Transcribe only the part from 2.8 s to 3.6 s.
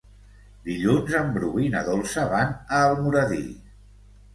Almoradí.